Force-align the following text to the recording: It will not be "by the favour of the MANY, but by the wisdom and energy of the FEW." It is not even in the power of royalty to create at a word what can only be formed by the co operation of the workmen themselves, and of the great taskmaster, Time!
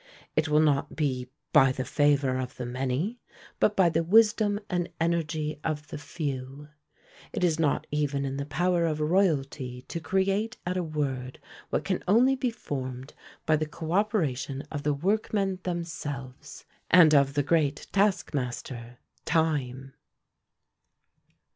It 0.35 0.47
will 0.49 0.61
not 0.61 0.95
be 0.95 1.29
"by 1.53 1.71
the 1.71 1.85
favour 1.85 2.39
of 2.39 2.57
the 2.57 2.65
MANY, 2.65 3.19
but 3.59 3.75
by 3.75 3.87
the 3.89 4.03
wisdom 4.03 4.59
and 4.67 4.89
energy 4.99 5.59
of 5.63 5.89
the 5.89 5.99
FEW." 5.99 6.69
It 7.33 7.43
is 7.43 7.59
not 7.59 7.85
even 7.91 8.25
in 8.25 8.37
the 8.37 8.47
power 8.47 8.87
of 8.87 8.99
royalty 8.99 9.83
to 9.89 9.99
create 9.99 10.57
at 10.65 10.75
a 10.75 10.81
word 10.81 11.37
what 11.69 11.83
can 11.83 12.03
only 12.07 12.35
be 12.35 12.49
formed 12.49 13.13
by 13.45 13.55
the 13.57 13.67
co 13.67 13.91
operation 13.91 14.63
of 14.71 14.81
the 14.81 14.93
workmen 14.95 15.59
themselves, 15.61 16.65
and 16.89 17.13
of 17.13 17.35
the 17.35 17.43
great 17.43 17.85
taskmaster, 17.91 18.97
Time! 19.25 19.93